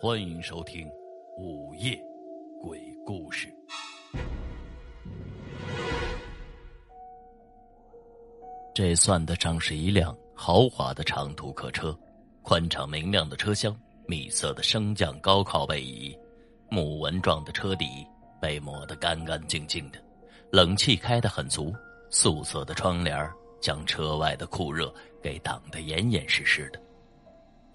[0.00, 0.86] 欢迎收听
[1.36, 2.00] 《午夜
[2.62, 3.48] 鬼故事》。
[8.72, 11.98] 这算得上是一辆豪华的长途客车，
[12.42, 13.76] 宽敞明亮的车厢，
[14.06, 16.16] 米色的升降高靠背椅，
[16.70, 18.06] 木纹状的车底
[18.40, 19.98] 被抹得干干净净的，
[20.52, 21.74] 冷气开得很足，
[22.08, 23.28] 素色的窗帘
[23.60, 26.80] 将车外的酷热给挡得严严实实的。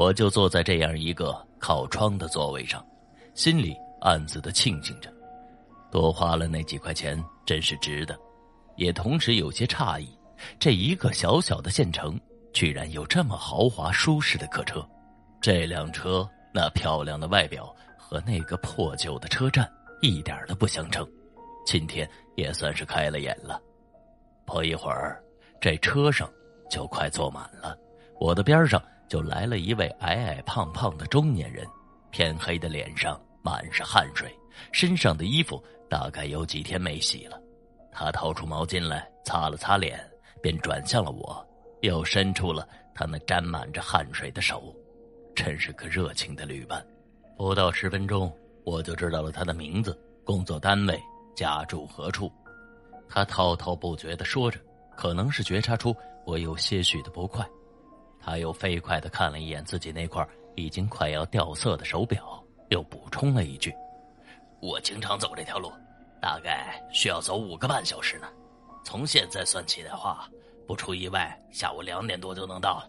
[0.00, 2.82] 我就坐在这样一个靠窗的座位上，
[3.34, 5.12] 心里暗自的庆幸着，
[5.90, 8.18] 多花了那几块钱真是值得，
[8.76, 10.08] 也同时有些诧异，
[10.58, 12.18] 这一个小小的县城
[12.54, 14.82] 居然有这么豪华舒适的客车。
[15.38, 21.06] 这辆车那漂亮的外表和那个破旧的车站一点都不相称，
[21.66, 23.60] 今天也算是开了眼了。
[24.46, 25.22] 不一会儿，
[25.60, 26.26] 这车上
[26.70, 27.76] 就快坐满了，
[28.18, 28.82] 我的边上。
[29.10, 31.66] 就来了一位矮矮胖胖的中年人，
[32.12, 34.32] 偏黑的脸上满是汗水，
[34.70, 37.36] 身上的衣服大概有几天没洗了。
[37.90, 40.00] 他掏出毛巾来擦了擦脸，
[40.40, 41.44] 便转向了我，
[41.80, 44.72] 又伸出了他那沾满着汗水的手，
[45.34, 46.80] 真是个热情的旅伴。
[47.36, 48.32] 不到十分钟，
[48.62, 50.96] 我就知道了他的名字、工作单位、
[51.34, 52.30] 家住何处。
[53.08, 54.60] 他滔滔不绝的说着，
[54.96, 55.92] 可能是觉察出
[56.24, 57.44] 我有些许的不快。
[58.20, 63.74] 他又飞快的看了一眼自己那块已经快要掉色的手表，又补充了一句
[64.60, 65.72] ：“我经常走这条路，
[66.20, 68.28] 大概需要走五个半小时呢。
[68.84, 70.28] 从现在算起的话，
[70.66, 72.82] 不出意外，下午两点多就能到。”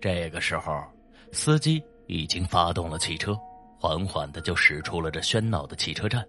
[0.00, 0.84] 这个时候，
[1.32, 3.38] 司机已经发动了汽车，
[3.78, 6.26] 缓缓的就驶出了这喧闹的汽车站。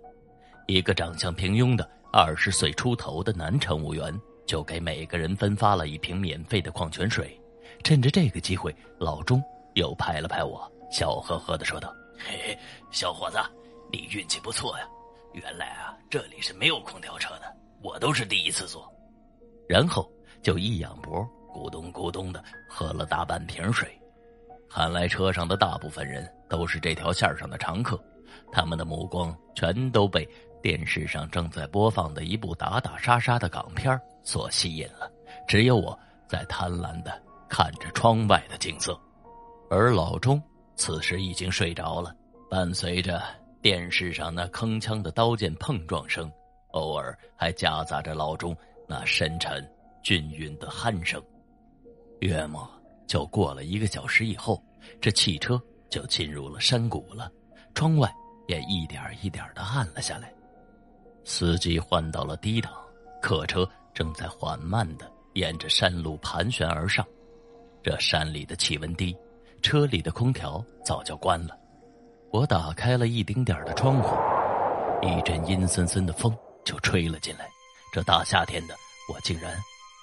[0.68, 7.38] 一个长相平庸的二十岁出头的男乘务员就给每个人分发了一瓶免费的矿泉水。
[7.84, 12.58] 趁着这个机会，老钟又拍了拍我，笑呵呵的说道：“嘿嘿，
[12.92, 13.38] 小伙子，
[13.92, 14.88] 你运气不错呀！
[15.34, 18.88] 原来啊，这里是没有空调车的，我都是第一次坐。”
[19.68, 20.10] 然后
[20.42, 23.90] 就一仰脖，咕咚咕咚的喝了大半瓶水。
[24.70, 28.00] 看来车上的大部分人都是这条线上的常客，
[28.52, 30.28] 他们的目光全都被
[30.62, 35.12] 电视上正在播放的一部打打杀杀的港片所吸引了，
[35.48, 35.98] 只有我
[36.28, 37.22] 在贪婪的。
[37.56, 39.00] 看着窗外的景色，
[39.70, 40.42] 而老钟
[40.76, 42.12] 此时已经睡着了。
[42.50, 43.22] 伴随着
[43.62, 46.32] 电视上那铿锵的刀剑碰撞声，
[46.72, 49.64] 偶尔还夹杂着老钟那深沉
[50.02, 51.22] 均匀的鼾声。
[52.22, 52.68] 约莫
[53.06, 54.60] 就过了一个小时以后，
[55.00, 57.32] 这汽车就进入了山谷了，
[57.76, 58.12] 窗外
[58.48, 60.34] 也一点一点的暗了下来。
[61.24, 62.74] 司机换到了低档，
[63.22, 67.06] 客车正在缓慢的沿着山路盘旋而上。
[67.84, 69.14] 这山里的气温低，
[69.62, 71.58] 车里的空调早就关了。
[72.32, 74.18] 我打开了一丁点的窗户，
[75.06, 77.46] 一阵阴森森的风就吹了进来。
[77.92, 78.76] 这大夏天的，
[79.14, 79.54] 我竟然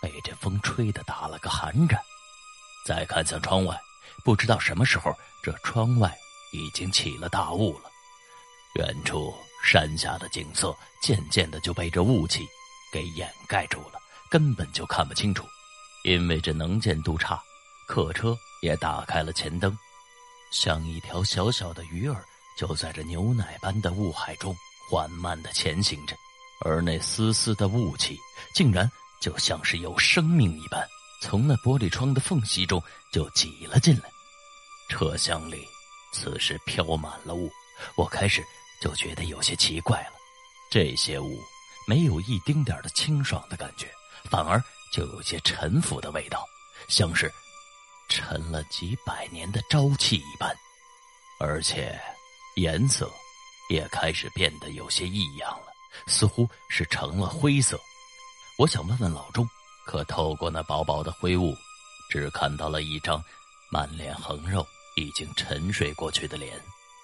[0.02, 1.98] 被这风吹得打了个寒颤。
[2.86, 3.74] 再看向窗外，
[4.24, 5.10] 不知道什么时候，
[5.42, 6.14] 这窗外
[6.52, 7.90] 已经起了大雾了。
[8.74, 12.46] 远处山下的景色渐渐的就被这雾气
[12.92, 13.98] 给掩盖住了，
[14.30, 15.46] 根本就看不清楚，
[16.04, 17.42] 因为这能见度差。
[17.90, 19.76] 客车也打开了前灯，
[20.52, 22.24] 像一条小小的鱼儿，
[22.56, 24.54] 就在这牛奶般的雾海中
[24.88, 26.14] 缓慢的前行着，
[26.64, 28.16] 而那丝丝的雾气，
[28.54, 28.88] 竟然
[29.20, 30.86] 就像是有生命一般，
[31.20, 32.80] 从那玻璃窗的缝隙中
[33.12, 34.08] 就挤了进来。
[34.88, 35.66] 车厢里
[36.12, 37.50] 此时飘满了雾，
[37.96, 38.40] 我开始
[38.80, 40.12] 就觉得有些奇怪了，
[40.70, 41.42] 这些雾
[41.88, 43.88] 没有一丁点的清爽的感觉，
[44.30, 44.62] 反而
[44.92, 46.46] 就有些沉浮的味道，
[46.86, 47.28] 像是。
[48.10, 50.52] 沉了几百年的朝气一般，
[51.38, 51.98] 而且
[52.56, 53.08] 颜色
[53.70, 55.72] 也开始变得有些异样了，
[56.08, 57.80] 似乎是成了灰色。
[58.58, 59.48] 我想问问老钟，
[59.86, 61.54] 可透过那薄薄的灰雾，
[62.10, 63.22] 只看到了一张
[63.70, 64.66] 满脸横肉、
[64.96, 66.60] 已经沉睡过去的脸，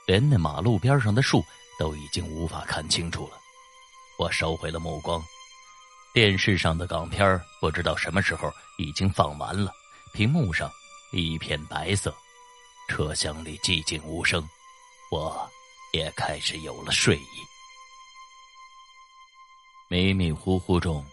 [0.07, 1.41] 连那马路边上的树
[1.79, 3.39] 都已经无法看清楚了。
[4.19, 5.23] 我收回了目光，
[6.13, 9.73] 电视上的港片不知道什么时候已经放完了，
[10.13, 10.69] 屏幕上。
[11.13, 12.15] 一片白色，
[12.89, 14.47] 车厢里寂静无声，
[15.11, 15.49] 我
[15.93, 17.47] 也开始有了睡意。
[19.89, 21.07] 迷迷糊糊中，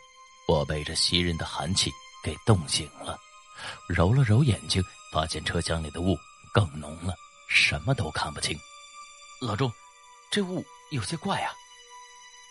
[0.47, 1.91] 我被这袭人的寒气
[2.23, 3.19] 给冻醒了，
[3.87, 6.17] 揉了揉眼睛，发现车厢里的雾
[6.53, 7.13] 更浓了，
[7.47, 8.57] 什么都看不清。
[9.39, 9.71] 老钟，
[10.31, 11.53] 这雾有些怪啊！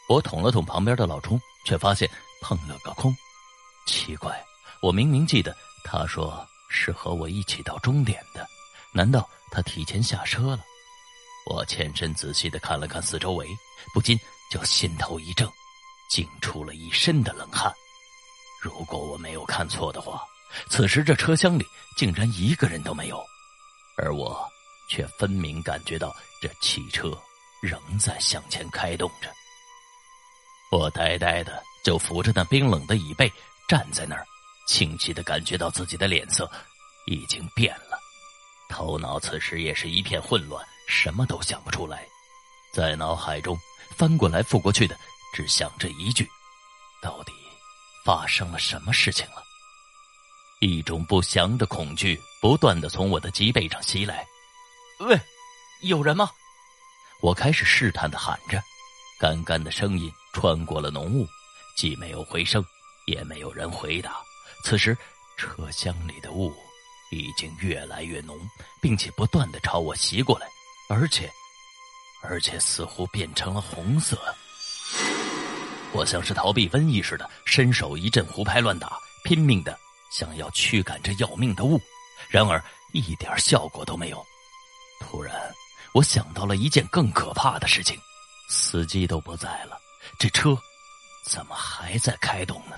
[0.09, 2.09] 我捅了捅旁边的老钟，却发现
[2.41, 3.15] 碰了个空。
[3.87, 4.43] 奇怪，
[4.81, 6.47] 我明明记得他说。
[6.73, 8.49] 是和我一起到终点的，
[8.93, 10.65] 难道他提前下车了？
[11.45, 13.47] 我欠身仔细的看了看四周围，
[13.93, 14.19] 不禁
[14.51, 15.53] 就心头一怔，
[16.09, 17.73] 惊出了一身的冷汗。
[18.63, 20.25] 如果我没有看错的话，
[20.71, 21.65] 此时这车厢里
[21.97, 23.23] 竟然一个人都没有，
[23.99, 24.49] 而我
[24.89, 27.17] 却分明感觉到这汽车
[27.61, 29.31] 仍在向前开动着。
[30.71, 33.31] 我呆呆的就扶着那冰冷的椅背
[33.69, 34.25] 站在那儿，
[34.67, 36.51] 清晰的感觉到自己的脸色
[37.07, 37.99] 已经变了，
[38.69, 40.65] 头脑此时也是一片混乱。
[40.89, 42.07] 什么都想不出来，
[42.73, 43.59] 在脑海中
[43.97, 44.97] 翻过来覆过去的，
[45.33, 46.29] 只想着一句：
[47.01, 47.33] 到底
[48.05, 49.43] 发生了什么事情了？
[50.61, 54.27] 一种不祥的恐惧不断的从我的脊背上袭来。
[54.99, 55.19] 喂，
[55.83, 56.31] 有人吗？
[57.21, 58.63] 我开始试探的喊着，
[59.19, 61.27] 干干的声音穿过了浓雾，
[61.77, 62.65] 既没有回声，
[63.07, 64.21] 也没有人回答。
[64.63, 64.97] 此时，
[65.37, 66.55] 车厢里的雾
[67.11, 68.39] 已经越来越浓，
[68.81, 70.47] 并且不断的朝我袭过来。
[70.89, 71.31] 而且，
[72.23, 74.17] 而且似乎变成了红色。
[75.93, 79.79] 我像是逃避瘟疫似的，伸手一阵胡拍乱打，拼命的
[80.11, 81.81] 想要驱赶这要命的雾，
[82.31, 82.63] 然而
[82.93, 84.25] 一点效果都没有。
[85.01, 85.35] 突然，
[85.93, 87.99] 我想到了一件更可怕的事情：
[88.49, 89.79] 司机都不在了，
[90.19, 90.57] 这车
[91.27, 92.77] 怎么还在开动呢？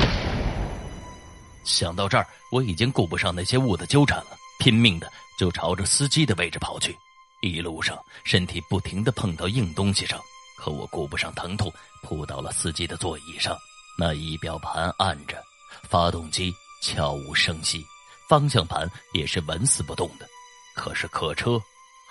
[1.65, 6.97] 想到这儿，我已经顾不上那些雾的纠缠了，拼命的就朝着司机的位置跑去。
[7.41, 10.21] 一路上，身体不停的碰到硬东西上，
[10.59, 11.73] 可我顾不上疼痛，
[12.03, 13.57] 扑到了司机的座椅上。
[13.99, 15.43] 那仪表盘按着，
[15.89, 17.85] 发动机悄无声息，
[18.29, 20.27] 方向盘也是纹丝不动的。
[20.75, 21.61] 可是客车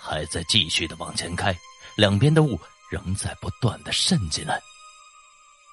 [0.00, 1.56] 还在继续的往前开，
[1.96, 2.58] 两边的雾
[2.88, 4.60] 仍在不断的渗进来。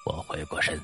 [0.04, 0.78] 我回过身，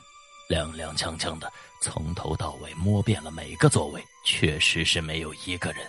[0.48, 1.52] 踉踉跄跄的
[1.82, 5.86] 从头到尾摸遍了每个座位，确实是没有一个人，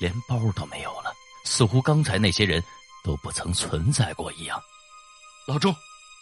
[0.00, 1.12] 连包都没有了。
[1.44, 2.62] 似乎刚才那些人
[3.04, 4.60] 都不曾存在过一样。
[5.46, 5.74] 老钟，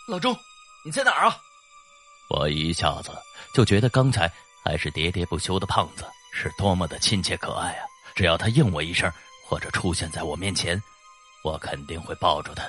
[0.06, 0.36] 老钟，
[0.84, 1.36] 你在哪儿啊？
[2.28, 3.10] 我一下子
[3.54, 4.30] 就觉得刚才
[4.62, 7.86] 还是喋喋不休的胖子是多么的亲切可爱啊！
[8.14, 9.10] 只要他应我一声，
[9.46, 10.80] 或者出现在我面前，
[11.42, 12.62] 我肯定会抱住他。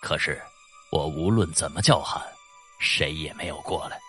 [0.00, 0.42] 可是
[0.90, 2.22] 我无论怎么叫喊，
[2.78, 4.00] 谁也没有过来。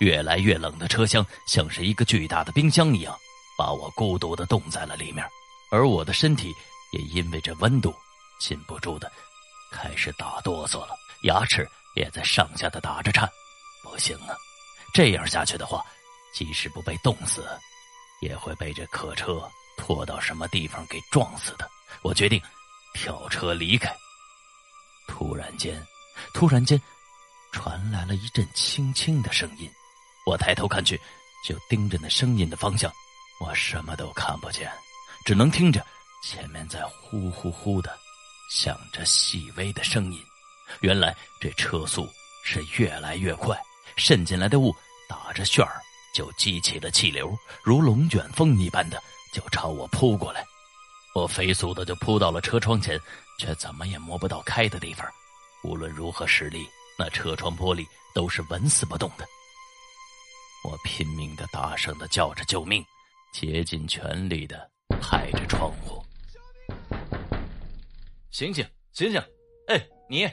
[0.00, 3.16] 越来越冷的车厢像是一个巨大的冰箱一样，
[3.56, 5.24] 把我孤独的冻在了里面，
[5.70, 6.52] 而我的身体。
[6.90, 7.94] 也因为这温度，
[8.40, 9.12] 禁不住的
[9.70, 13.28] 开始打哆嗦了，牙齿也在上下的打着颤。
[13.82, 14.34] 不行啊，
[14.94, 15.84] 这样下去的话，
[16.32, 17.46] 即使不被冻死，
[18.22, 19.46] 也会被这客车
[19.76, 21.70] 拖到什么地方给撞死的。
[22.00, 22.40] 我决定
[22.94, 23.94] 跳车离开。
[25.06, 25.86] 突然间，
[26.32, 26.80] 突然间，
[27.52, 29.70] 传来了一阵轻轻的声音。
[30.26, 31.00] 我抬头看去，
[31.46, 32.92] 就盯着那声音的方向。
[33.40, 34.70] 我什么都看不见，
[35.24, 35.84] 只能听着。
[36.22, 37.96] 前面在呼呼呼的
[38.50, 40.20] 响着细微的声音，
[40.80, 42.08] 原来这车速
[42.44, 43.56] 是越来越快，
[43.96, 44.74] 渗进来的雾
[45.08, 45.80] 打着旋儿
[46.12, 49.00] 就激起了气流，如龙卷风一般的
[49.32, 50.44] 就朝我扑过来。
[51.14, 53.00] 我飞速的就扑到了车窗前，
[53.38, 55.06] 却怎么也摸不到开的地方。
[55.62, 56.68] 无论如何使力，
[56.98, 59.24] 那车窗玻璃都是纹丝不动的。
[60.64, 62.84] 我拼命的大声的叫着救命，
[63.32, 64.68] 竭尽全力的
[65.00, 66.02] 拍着窗户。
[68.30, 69.22] 醒醒，醒醒！
[69.68, 70.28] 哎，你！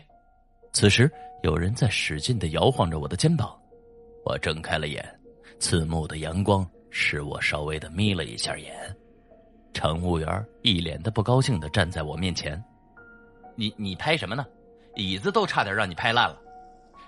[0.74, 1.10] 此时
[1.43, 3.55] 有人在使劲的摇晃着我的肩膀，
[4.25, 5.19] 我睁开了眼，
[5.60, 8.74] 刺目的阳光使我稍微的眯了一下眼。
[9.74, 12.62] 乘务员一脸的不高兴的站在我面前
[13.55, 14.45] ：“你你拍什么呢？
[14.95, 16.41] 椅子都差点让你拍烂了。”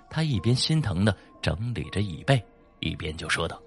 [0.09, 2.43] 他一边心疼的整理着椅背，
[2.79, 3.61] 一边就说道：“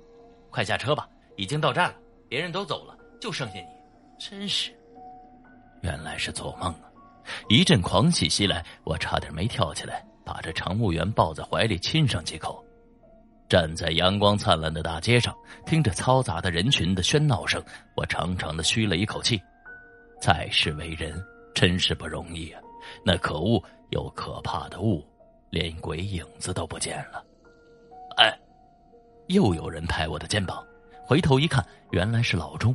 [0.50, 1.96] 快下车吧，已经到站了，
[2.28, 3.66] 别人都走了，就剩下你，
[4.18, 4.72] 真是……
[5.82, 6.90] 原来是做梦啊！”
[7.48, 12.64] 一阵狂喜袭来，我差点没跳起来，把这乘务员抱在怀里亲上几口。
[13.48, 15.34] 站在阳光灿烂的大街上，
[15.66, 17.62] 听着嘈杂的人群的喧闹声，
[17.96, 19.40] 我长长的吁了一口气。
[20.20, 21.20] 在世为人，
[21.54, 22.60] 真是不容易啊！
[23.04, 25.04] 那可恶又可怕的雾，
[25.50, 27.24] 连鬼影子都不见了。
[28.16, 28.38] 哎，
[29.28, 30.64] 又有人拍我的肩膀，
[31.06, 32.74] 回头一看，原来是老钟。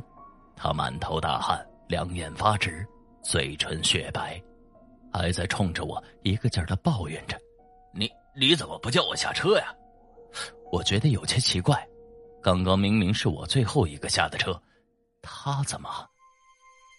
[0.54, 2.86] 他满头大汗，两眼发直。
[3.22, 4.40] 嘴唇雪白，
[5.12, 7.36] 还在冲着我一个劲儿的抱怨着
[7.92, 9.74] ：“你你怎么不叫我下车呀？”
[10.70, 11.84] 我觉得有些奇怪，
[12.40, 14.62] 刚刚明明是我最后一个下的车，
[15.22, 15.88] 他怎么……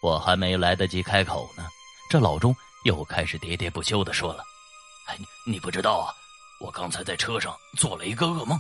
[0.04, 1.66] 我还没来得及开口呢，
[2.10, 2.54] 这老钟
[2.84, 4.44] 又开始喋喋不休的说了
[5.08, 6.14] ：“哎，你你不知道啊，
[6.60, 8.60] 我刚才在车上做了一个噩梦。”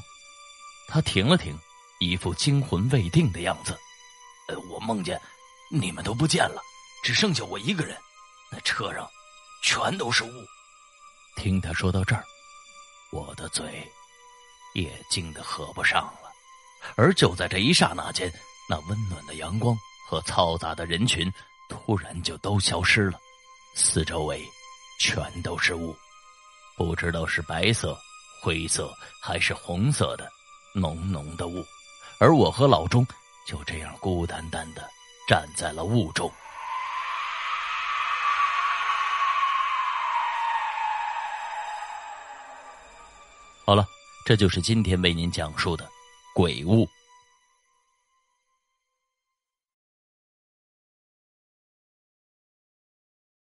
[0.89, 1.57] 他停了停，
[1.99, 3.77] 一副惊魂未定的样子
[4.49, 5.21] ：“呃，我梦见
[5.69, 6.61] 你们都不见了。”
[7.03, 7.95] 只剩下我一个人，
[8.51, 9.07] 那车上
[9.63, 10.31] 全都是雾。
[11.37, 12.25] 听他说到这儿，
[13.11, 13.89] 我的嘴
[14.73, 16.31] 也惊得合不上了。
[16.95, 18.33] 而就在这一刹那间，
[18.67, 19.77] 那温暖的阳光
[20.09, 21.31] 和嘈杂的人群
[21.69, 23.19] 突然就都消失了，
[23.75, 24.43] 四周围
[24.99, 25.95] 全都是雾，
[26.77, 27.97] 不知道是白色、
[28.39, 30.31] 灰色还是红色的
[30.75, 31.65] 浓浓的雾，
[32.19, 33.05] 而我和老钟
[33.47, 34.87] 就这样孤单单的
[35.27, 36.31] 站在了雾中。
[43.65, 43.83] 好了，
[44.23, 45.89] 这就是今天为您讲述的
[46.35, 46.87] 鬼雾。